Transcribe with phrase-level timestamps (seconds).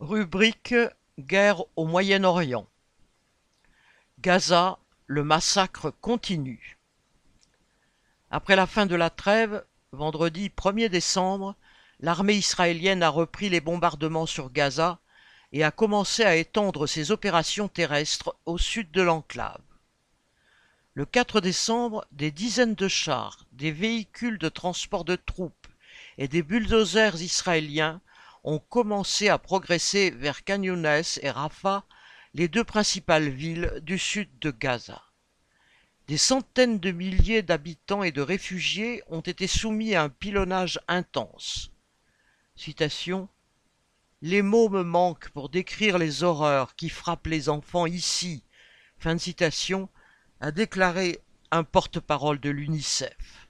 [0.00, 0.76] Rubrique
[1.18, 2.68] Guerre au Moyen-Orient.
[4.20, 4.78] Gaza,
[5.08, 6.78] le massacre continue.
[8.30, 11.56] Après la fin de la trêve, vendredi 1er décembre,
[11.98, 15.00] l'armée israélienne a repris les bombardements sur Gaza
[15.50, 19.62] et a commencé à étendre ses opérations terrestres au sud de l'enclave.
[20.94, 25.66] Le 4 décembre, des dizaines de chars, des véhicules de transport de troupes
[26.18, 28.00] et des bulldozers israéliens
[28.48, 31.84] ont commencé à progresser vers Khan et Rafah,
[32.32, 35.02] les deux principales villes du sud de Gaza.
[36.06, 41.72] Des centaines de milliers d'habitants et de réfugiés ont été soumis à un pilonnage intense.
[44.22, 48.44] Les mots me manquent pour décrire les horreurs qui frappent les enfants ici.
[48.98, 49.90] Fin de citation
[50.40, 51.18] a déclaré
[51.50, 53.47] un porte-parole de l'UNICEF.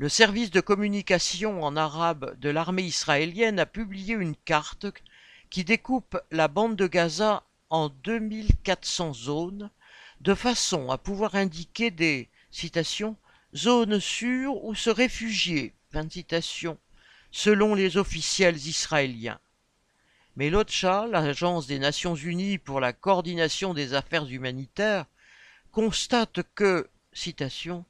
[0.00, 4.86] Le service de communication en arabe de l'armée israélienne a publié une carte
[5.50, 9.70] qui découpe la bande de Gaza en 2400 zones
[10.20, 13.16] de façon à pouvoir indiquer des citations
[13.56, 16.78] zones sûres où se réfugier fin citation,
[17.32, 19.40] selon les officiels israéliens.
[20.36, 25.06] Mais l'OCHA, l'agence des Nations Unies pour la coordination des affaires humanitaires,
[25.72, 27.84] constate que, citation,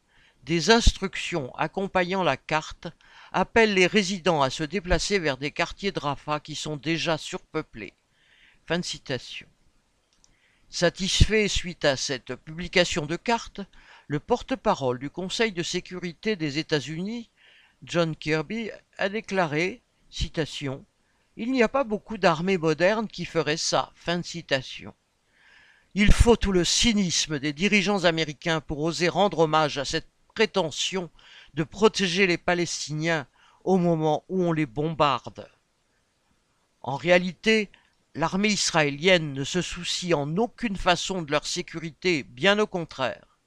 [0.49, 2.89] des instructions accompagnant la carte
[3.33, 7.93] appellent les résidents à se déplacer vers des quartiers de Rafah qui sont déjà surpeuplés.
[8.67, 9.47] Fin de citation.
[10.71, 13.61] Satisfait suite à cette publication de carte,
[14.07, 17.31] le porte-parole du Conseil de sécurité des États-Unis,
[17.83, 20.87] John Kirby, a déclaré, citation,
[21.37, 23.93] Il n'y a pas beaucoup d'armées modernes qui feraient ça.
[23.95, 24.95] Fin de citation.
[25.93, 31.11] Il faut tout le cynisme des dirigeants américains pour oser rendre hommage à cette prétention
[31.55, 33.27] de protéger les Palestiniens
[33.65, 35.51] au moment où on les bombarde.
[36.81, 37.71] En réalité,
[38.15, 43.41] l'armée israélienne ne se soucie en aucune façon de leur sécurité, bien au contraire.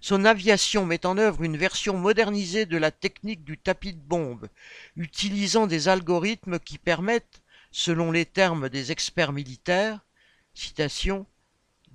[0.00, 4.48] Son aviation met en œuvre une version modernisée de la technique du tapis de bombe,
[4.94, 10.06] utilisant des algorithmes qui permettent, selon les termes des experts militaires,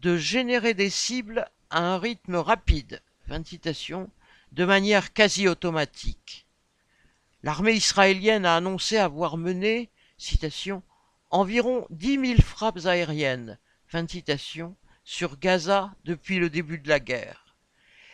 [0.01, 3.01] de générer des cibles à un rythme rapide,
[4.53, 6.45] de manière quasi automatique.
[7.41, 10.83] L'armée israélienne a annoncé avoir mené, citation,
[11.31, 16.99] environ dix mille frappes aériennes, fin de citation, sur Gaza depuis le début de la
[16.99, 17.55] guerre.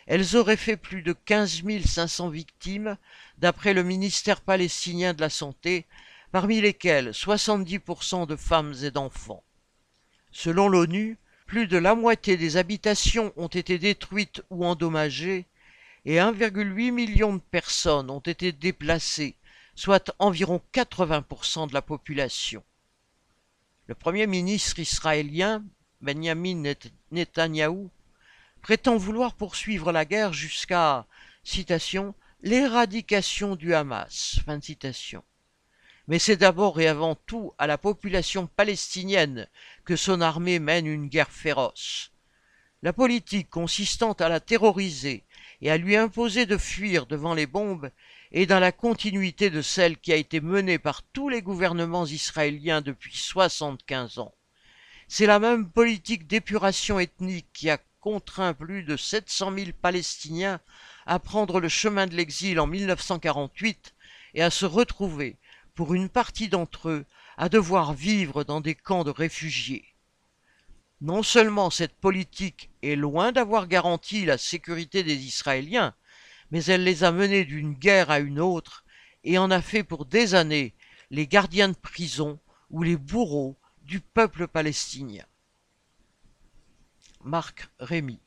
[0.06, 2.96] Elles auraient fait plus de 15 500 victimes,
[3.36, 5.86] d'après le ministère palestinien de la Santé,
[6.32, 9.44] parmi lesquelles 70% de femmes et d'enfants.
[10.32, 15.46] Selon l'ONU, plus de la moitié des habitations ont été détruites ou endommagées
[16.04, 19.36] et 1,8 million de personnes ont été déplacées,
[19.74, 22.62] soit environ 80% de la population.
[23.86, 25.64] Le Premier ministre israélien,
[26.00, 26.74] Benjamin
[27.10, 27.90] Netanyahou,
[28.62, 31.06] prétend vouloir poursuivre la guerre jusqu'à,
[32.42, 34.40] l'éradication du Hamas.
[36.08, 39.46] Mais c'est d'abord et avant tout à la population palestinienne
[39.84, 42.10] que son armée mène une guerre féroce.
[42.82, 45.24] La politique consistant à la terroriser
[45.60, 47.90] et à lui imposer de fuir devant les bombes
[48.32, 52.80] est dans la continuité de celle qui a été menée par tous les gouvernements israéliens
[52.80, 54.34] depuis 75 ans.
[55.08, 60.58] C'est la même politique d'épuration ethnique qui a contraint plus de 700 000 Palestiniens
[61.04, 63.94] à prendre le chemin de l'exil en 1948
[64.32, 65.36] et à se retrouver
[65.74, 67.04] pour une partie d'entre eux
[67.36, 69.89] à devoir vivre dans des camps de réfugiés.
[71.00, 75.94] Non seulement cette politique est loin d'avoir garanti la sécurité des Israéliens,
[76.50, 78.84] mais elle les a menés d'une guerre à une autre
[79.24, 80.74] et en a fait pour des années
[81.10, 82.38] les gardiens de prison
[82.70, 85.24] ou les bourreaux du peuple palestinien.
[87.22, 88.20] Marc Rémy